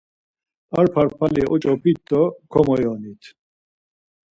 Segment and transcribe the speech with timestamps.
[0.79, 3.21] Ar parpali oç̌opit do komoyonit.